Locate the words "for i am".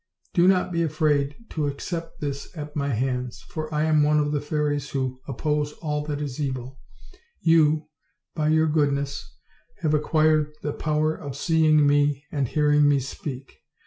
3.49-4.01